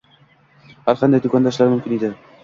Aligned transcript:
har 0.87 0.97
qanday 1.01 1.21
doʻkonda 1.25 1.51
ishlashlari 1.53 1.73
mumkin 1.75 1.95
edi. 1.99 2.11